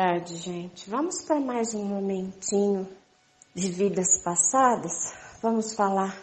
[0.00, 0.88] tarde, gente.
[0.88, 2.88] Vamos para mais um momentinho
[3.54, 5.12] de vidas passadas.
[5.42, 6.18] Vamos falar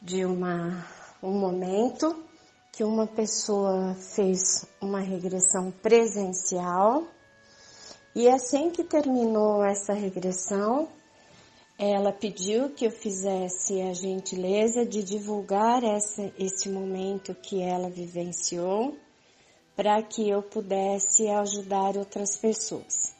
[0.00, 0.86] de uma,
[1.20, 2.14] um momento
[2.70, 7.02] que uma pessoa fez uma regressão presencial
[8.14, 10.88] e assim que terminou essa regressão,
[11.76, 18.96] ela pediu que eu fizesse a gentileza de divulgar essa, esse momento que ela vivenciou
[19.76, 23.14] para que eu pudesse ajudar outras pessoas.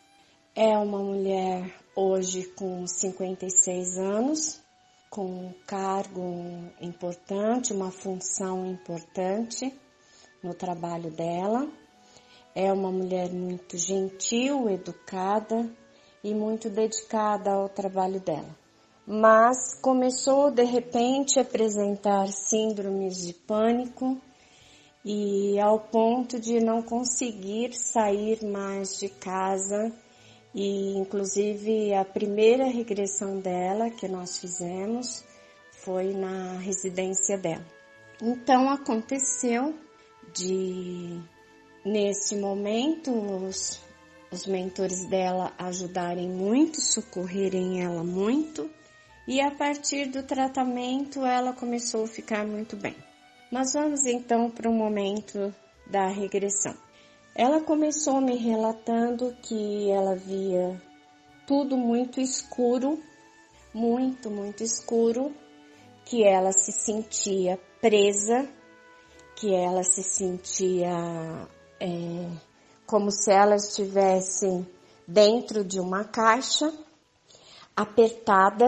[0.55, 4.59] É uma mulher hoje com 56 anos,
[5.11, 9.71] com um cargo importante, uma função importante
[10.43, 11.69] no trabalho dela.
[12.55, 15.71] É uma mulher muito gentil, educada
[16.25, 18.57] e muito dedicada ao trabalho dela.
[19.07, 24.19] Mas começou de repente a apresentar síndromes de pânico
[25.09, 29.93] e ao ponto de não conseguir sair mais de casa
[30.53, 35.25] e inclusive a primeira regressão dela que nós fizemos
[35.71, 37.65] foi na residência dela.
[38.21, 39.77] Então aconteceu
[40.35, 41.21] de
[41.85, 43.81] nesse momento os,
[44.33, 48.69] os mentores dela ajudarem muito, socorrerem ela muito
[49.29, 52.97] e a partir do tratamento ela começou a ficar muito bem.
[53.51, 55.55] Mas vamos então para o momento
[55.87, 56.75] da regressão.
[57.35, 60.81] Ela começou me relatando que ela via
[61.47, 62.99] tudo muito escuro,
[63.73, 65.33] muito, muito escuro,
[66.05, 68.49] que ela se sentia presa,
[69.37, 70.91] que ela se sentia
[71.79, 72.31] é,
[72.87, 74.67] como se ela estivesse
[75.07, 76.73] dentro de uma caixa,
[77.77, 78.67] apertada,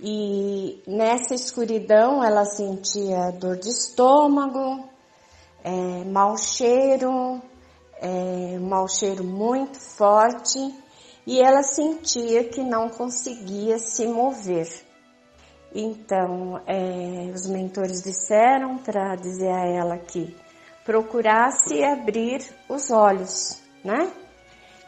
[0.00, 4.88] e nessa escuridão ela sentia dor de estômago,
[5.64, 7.42] é, mau cheiro,
[8.00, 10.58] é, mau cheiro muito forte
[11.26, 14.68] e ela sentia que não conseguia se mover.
[15.74, 20.34] Então, é, os mentores disseram para dizer a ela que
[20.84, 24.10] procurasse abrir os olhos, né?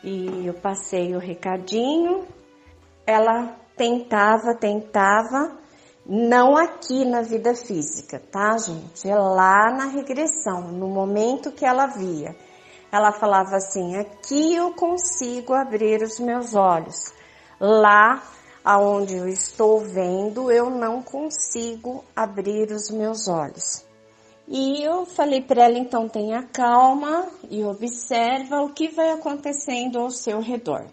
[0.02, 2.26] E eu passei o recadinho,
[3.06, 5.56] ela tentava, tentava,
[6.04, 9.08] não aqui na vida física, tá, gente?
[9.08, 12.36] É lá na regressão, no momento que ela via.
[12.92, 17.10] Ela falava assim: aqui eu consigo abrir os meus olhos.
[17.58, 18.22] Lá
[18.62, 23.82] aonde eu estou vendo, eu não consigo abrir os meus olhos.
[24.46, 30.10] E eu falei para ela, então tenha calma e observa o que vai acontecendo ao
[30.10, 30.84] seu redor.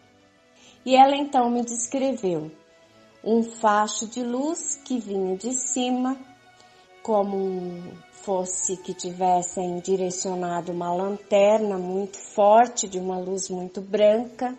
[0.85, 2.49] E ela então me descreveu
[3.23, 6.17] um facho de luz que vinha de cima,
[7.01, 14.57] como fosse que tivessem direcionado uma lanterna muito forte, de uma luz muito branca,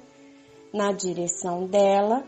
[0.72, 2.24] na direção dela,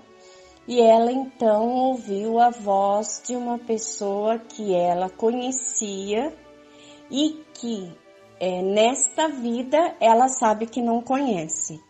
[0.66, 6.34] e ela então ouviu a voz de uma pessoa que ela conhecia
[7.10, 7.92] e que
[8.38, 11.80] é, nesta vida ela sabe que não conhece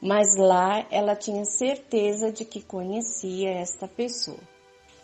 [0.00, 4.38] mas lá ela tinha certeza de que conhecia esta pessoa.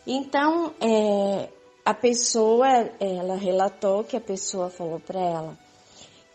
[0.06, 1.48] Então, é,
[1.84, 2.66] a pessoa,
[2.98, 5.58] ela relatou que a pessoa falou para ela: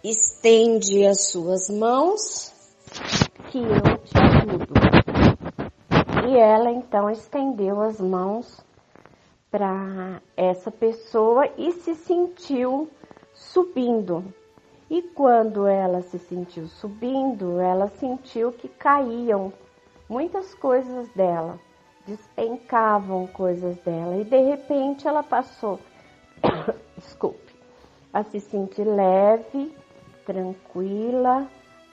[0.03, 2.53] estende as suas mãos
[3.49, 4.73] que eu te ajudo.
[6.29, 8.63] E ela então estendeu as mãos
[9.49, 12.89] para essa pessoa e se sentiu
[13.33, 14.33] subindo
[14.91, 19.53] e quando ela se sentiu subindo, ela sentiu que caíam
[20.09, 21.57] muitas coisas dela,
[22.05, 25.79] despencavam coisas dela e de repente ela passou,
[26.97, 27.55] desculpe,
[28.11, 29.73] a se sentir leve,
[30.25, 31.47] tranquila,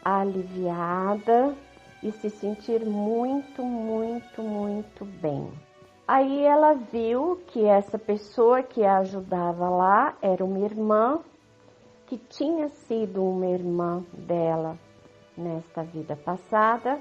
[0.04, 1.54] aliviada
[2.02, 5.52] e se sentir muito, muito, muito bem.
[6.04, 11.20] Aí ela viu que essa pessoa que a ajudava lá era uma irmã
[12.08, 14.78] que tinha sido uma irmã dela
[15.36, 16.98] nesta vida passada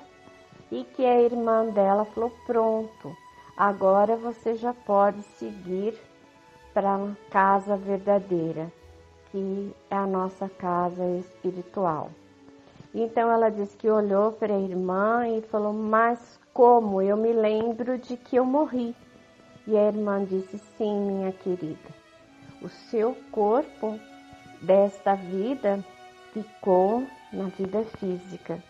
[0.69, 3.15] e que a irmã dela falou: Pronto,
[3.55, 5.97] agora você já pode seguir
[6.73, 8.71] para a casa verdadeira,
[9.31, 12.11] que é a nossa casa espiritual.
[12.93, 17.01] Então ela disse que olhou para a irmã e falou: Mas como?
[17.01, 18.93] Eu me lembro de que eu morri.
[19.65, 21.95] E a irmã disse: Sim, minha querida,
[22.61, 23.97] o seu corpo
[24.61, 25.83] desta vida
[26.33, 28.61] ficou na vida física.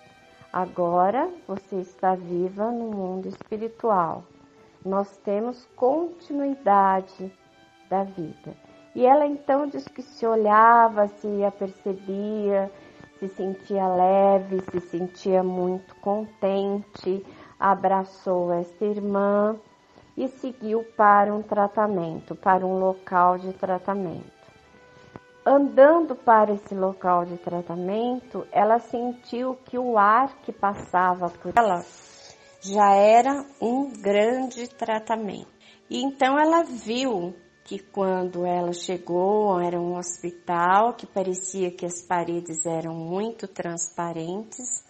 [0.52, 4.24] Agora você está viva no mundo espiritual.
[4.86, 7.32] Nós temos continuidade
[7.90, 8.56] da vida.
[8.96, 12.72] E ela então diz que se olhava, se apercebia
[13.20, 17.26] se sentia leve, se sentia muito contente,
[17.60, 19.56] abraçou esta irmã
[20.16, 24.37] e seguiu para um tratamento, para um local de tratamento.
[25.50, 31.86] Andando para esse local de tratamento, ela sentiu que o ar que passava por ela
[32.60, 35.48] já era um grande tratamento.
[35.90, 37.34] E então ela viu
[37.64, 44.84] que quando ela chegou era um hospital que parecia que as paredes eram muito transparentes,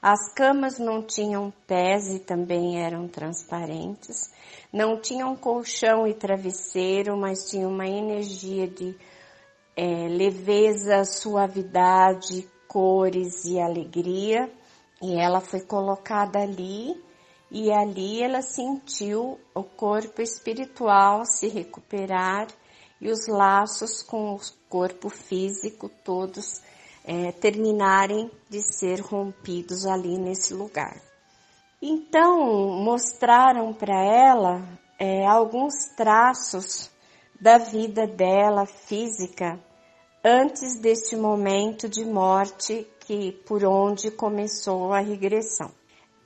[0.00, 4.32] as camas não tinham pés e também eram transparentes,
[4.72, 8.96] não tinham colchão e travesseiro, mas tinha uma energia de
[9.76, 14.50] é, leveza, suavidade, cores e alegria.
[15.02, 16.94] E ela foi colocada ali
[17.50, 22.48] e ali ela sentiu o corpo espiritual se recuperar
[23.00, 26.62] e os laços com o corpo físico todos
[27.04, 31.00] é, terminarem de ser rompidos ali nesse lugar.
[31.82, 34.66] Então mostraram para ela
[34.98, 36.90] é, alguns traços
[37.40, 39.58] da vida dela física
[40.24, 45.70] antes deste momento de morte que por onde começou a regressão.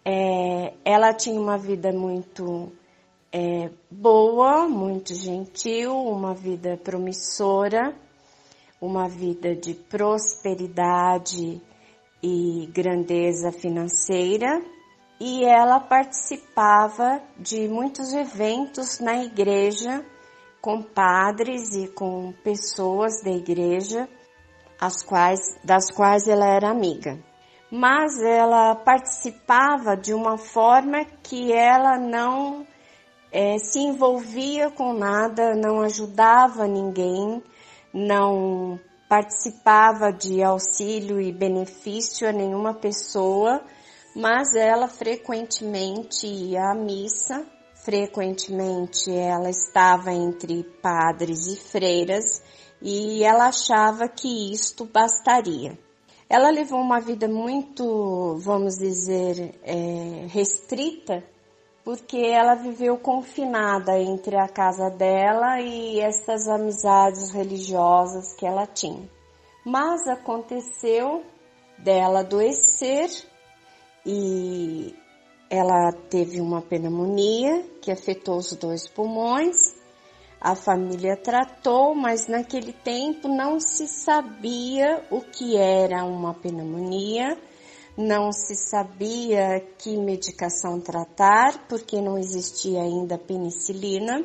[0.05, 2.73] É, ela tinha uma vida muito
[3.33, 7.95] é, boa, muito gentil, uma vida promissora,
[8.81, 11.61] uma vida de prosperidade
[12.23, 14.63] e grandeza financeira
[15.21, 20.05] e ela participava de muitos eventos na igreja
[20.61, 24.09] com padres e com pessoas da igreja,
[24.81, 27.19] as quais, das quais ela era amiga.
[27.71, 32.67] Mas ela participava de uma forma que ela não
[33.31, 37.43] é, se envolvia com nada, não ajudava ninguém,
[37.93, 43.63] não participava de auxílio e benefício a nenhuma pessoa,
[44.15, 47.47] mas ela frequentemente ia à missa
[47.85, 52.43] frequentemente ela estava entre padres e freiras
[52.81, 55.79] e ela achava que isto bastaria.
[56.29, 61.25] Ela levou uma vida muito, vamos dizer, é, restrita,
[61.83, 69.09] porque ela viveu confinada entre a casa dela e essas amizades religiosas que ela tinha.
[69.65, 71.25] Mas aconteceu
[71.79, 73.09] dela adoecer
[74.05, 74.95] e
[75.51, 79.75] ela teve uma pneumonia que afetou os dois pulmões.
[80.41, 87.37] A família tratou, mas naquele tempo não se sabia o que era uma pneumonia,
[87.97, 94.25] não se sabia que medicação tratar, porque não existia ainda penicilina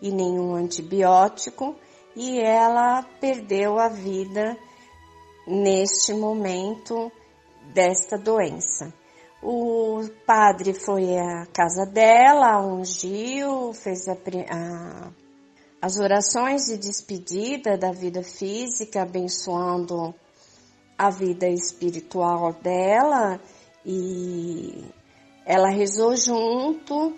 [0.00, 1.74] e nenhum antibiótico,
[2.14, 4.56] e ela perdeu a vida
[5.46, 7.10] neste momento
[7.74, 8.92] desta doença.
[9.40, 14.14] O padre foi à casa dela, ungiu, fez a,
[14.50, 15.10] a,
[15.80, 20.12] as orações de despedida da vida física, abençoando
[20.98, 23.40] a vida espiritual dela.
[23.86, 24.84] E
[25.46, 27.14] ela rezou junto,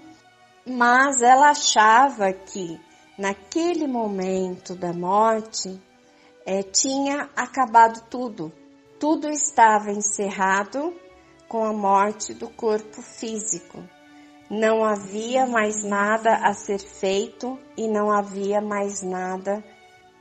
[0.66, 2.78] mas ela achava que
[3.18, 5.80] naquele momento da morte
[6.44, 8.52] é, tinha acabado tudo,
[8.98, 10.94] tudo estava encerrado
[11.50, 13.82] com a morte do corpo físico.
[14.48, 19.62] Não havia mais nada a ser feito e não havia mais nada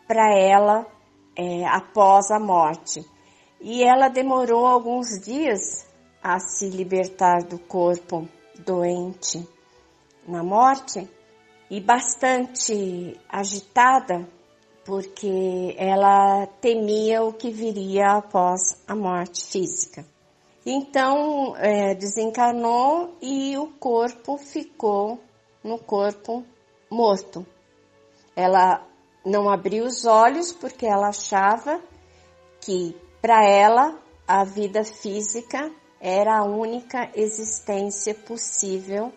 [0.07, 0.87] para ela
[1.35, 3.05] é, após a morte.
[3.61, 5.87] E ela demorou alguns dias
[6.23, 8.27] a se libertar do corpo
[8.65, 9.47] doente
[10.27, 11.07] na morte
[11.69, 14.27] e bastante agitada
[14.83, 20.03] porque ela temia o que viria após a morte física.
[20.65, 25.19] Então é, desencarnou e o corpo ficou
[25.63, 26.43] no corpo
[26.89, 27.45] morto.
[28.35, 28.85] Ela
[29.25, 31.81] não abriu os olhos porque ela achava
[32.61, 33.97] que para ela
[34.27, 39.11] a vida física era a única existência possível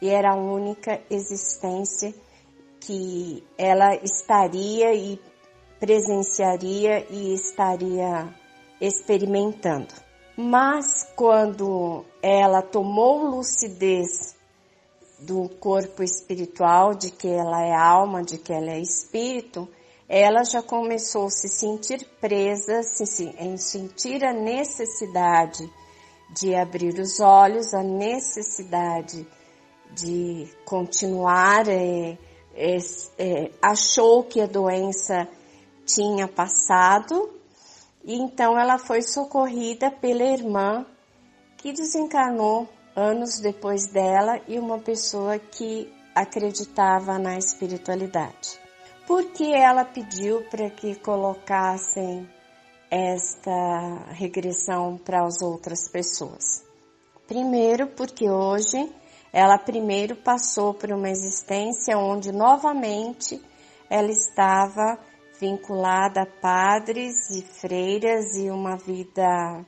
[0.00, 2.14] e era a única existência
[2.80, 5.20] que ela estaria e
[5.80, 8.28] presenciaria e estaria
[8.80, 10.07] experimentando.
[10.40, 14.36] Mas quando ela tomou lucidez
[15.18, 19.68] do corpo espiritual, de que ela é alma, de que ela é espírito,
[20.08, 22.82] ela já começou a se sentir presa,
[23.40, 25.68] em sentir a necessidade
[26.30, 29.26] de abrir os olhos, a necessidade
[29.90, 32.16] de continuar, é,
[32.54, 32.76] é,
[33.18, 35.26] é, achou que a doença
[35.84, 37.37] tinha passado
[38.08, 40.86] E então ela foi socorrida pela irmã
[41.58, 48.58] que desencarnou anos depois dela e uma pessoa que acreditava na espiritualidade.
[49.06, 52.26] Por que ela pediu para que colocassem
[52.90, 56.64] esta regressão para as outras pessoas?
[57.26, 58.90] Primeiro, porque hoje
[59.30, 63.38] ela primeiro passou por uma existência onde novamente
[63.90, 64.98] ela estava
[65.38, 69.64] vinculada a padres e freiras e uma vida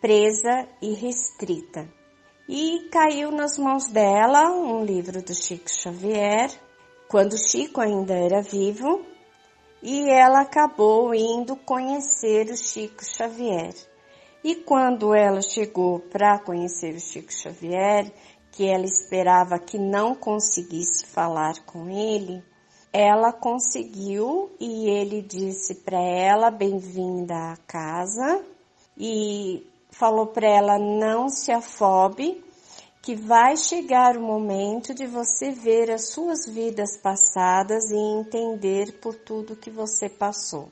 [0.00, 1.88] presa e restrita.
[2.48, 6.50] E caiu nas mãos dela um livro do Chico Xavier,
[7.08, 9.04] quando Chico ainda era vivo,
[9.82, 13.74] e ela acabou indo conhecer o Chico Xavier.
[14.42, 18.12] E quando ela chegou para conhecer o Chico Xavier,
[18.52, 22.44] que ela esperava que não conseguisse falar com ele,
[22.96, 28.40] ela conseguiu e ele disse para ela bem-vinda à casa
[28.96, 32.40] e falou para ela não se afobe,
[33.02, 39.16] que vai chegar o momento de você ver as suas vidas passadas e entender por
[39.16, 40.68] tudo que você passou.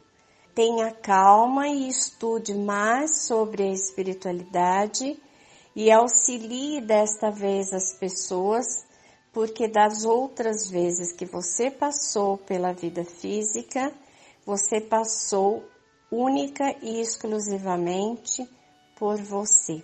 [0.55, 5.21] Tenha calma e estude mais sobre a espiritualidade
[5.75, 8.87] e auxilie desta vez as pessoas,
[9.33, 13.93] porque das outras vezes que você passou pela vida física,
[14.45, 15.65] você passou
[16.11, 18.47] única e exclusivamente
[18.97, 19.83] por você.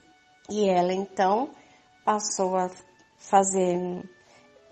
[0.50, 1.50] E ela então
[2.04, 2.70] passou a
[3.16, 3.78] fazer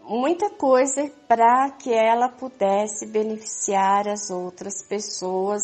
[0.02, 5.62] muita coisa para que ela pudesse beneficiar as outras pessoas.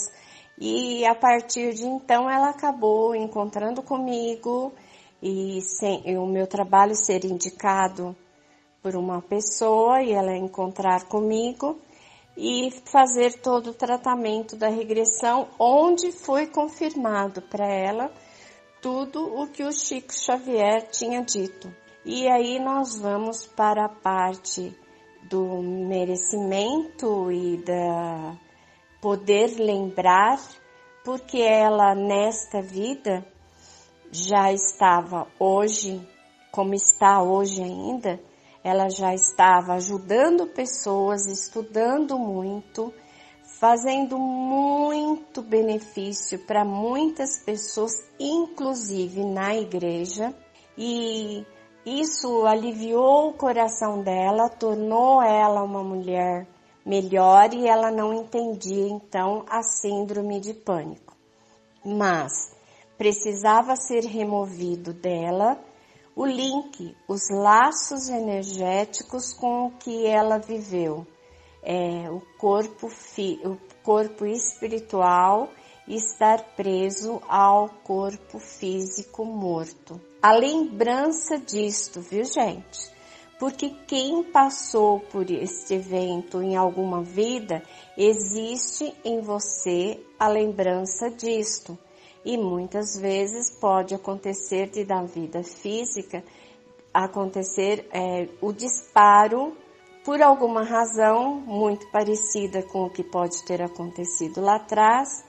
[0.59, 4.73] E a partir de então ela acabou encontrando comigo
[5.23, 8.17] e, sem, e o meu trabalho ser indicado
[8.83, 11.79] por uma pessoa e ela encontrar comigo
[12.37, 18.11] e fazer todo o tratamento da regressão, onde foi confirmado para ela
[18.81, 21.73] tudo o que o Chico Xavier tinha dito.
[22.05, 24.77] E aí nós vamos para a parte
[25.31, 28.37] do merecimento e da
[29.01, 30.41] poder lembrar,
[31.05, 33.25] porque ela nesta vida
[34.11, 36.01] já estava hoje,
[36.51, 38.21] como está hoje ainda,
[38.65, 42.93] ela já estava ajudando pessoas, estudando muito,
[43.61, 50.35] fazendo muito benefício para muitas pessoas, inclusive na igreja,
[50.79, 51.45] e
[51.85, 56.47] isso aliviou o coração dela, tornou ela uma mulher
[56.87, 61.17] melhor e ela não entendia então a síndrome de pânico.
[61.85, 62.55] Mas
[62.97, 65.59] precisava ser removido dela
[66.15, 71.07] o link, os laços energéticos com o que ela viveu,
[71.63, 75.49] é, o, corpo fi, o corpo espiritual
[75.89, 80.01] estar preso ao corpo físico morto.
[80.23, 82.93] A lembrança disto, viu gente?
[83.39, 87.63] Porque quem passou por este evento em alguma vida,
[87.97, 91.77] existe em você a lembrança disto
[92.25, 96.23] e muitas vezes pode acontecer de da vida física
[96.93, 99.57] acontecer é, o disparo
[100.05, 105.25] por alguma razão muito parecida com o que pode ter acontecido lá atrás,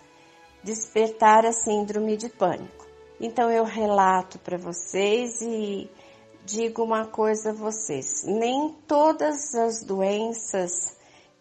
[0.63, 2.85] despertar a síndrome de pânico.
[3.19, 5.89] Então eu relato para vocês e
[6.45, 10.97] digo uma coisa a vocês: nem todas as doenças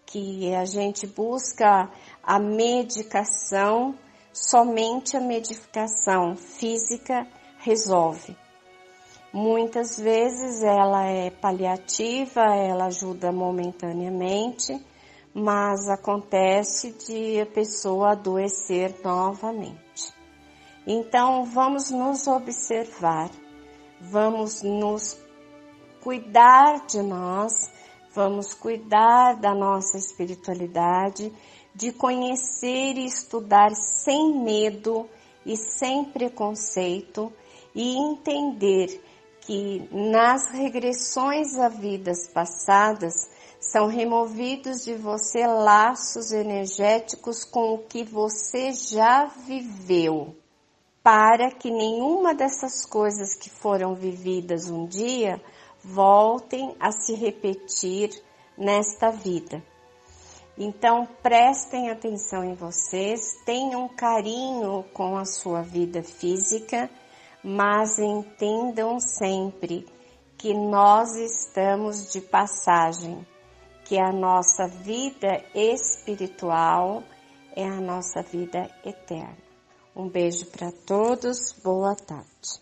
[0.06, 1.90] que a gente busca
[2.22, 3.94] a medicação
[4.32, 7.26] somente a medicação física
[7.58, 8.36] resolve.
[9.32, 14.78] Muitas vezes ela é paliativa, ela ajuda momentaneamente,
[15.34, 20.12] mas acontece de a pessoa adoecer novamente.
[20.86, 23.30] Então vamos nos observar,
[24.00, 25.16] vamos nos
[26.02, 27.70] cuidar de nós,
[28.14, 31.32] vamos cuidar da nossa espiritualidade
[31.74, 35.08] de conhecer e estudar sem medo
[35.44, 37.32] e sem preconceito
[37.74, 39.02] e entender
[39.40, 48.04] que nas regressões a vidas passadas são removidos de você laços energéticos com o que
[48.04, 50.36] você já viveu,
[51.02, 55.40] para que nenhuma dessas coisas que foram vividas um dia
[55.82, 58.10] voltem a se repetir
[58.56, 59.62] nesta vida.
[60.56, 66.90] Então prestem atenção em vocês, tenham carinho com a sua vida física,
[67.42, 69.86] mas entendam sempre
[70.36, 73.26] que nós estamos de passagem,
[73.84, 77.02] que a nossa vida espiritual
[77.56, 79.38] é a nossa vida eterna.
[79.94, 82.61] Um beijo para todos, boa tarde.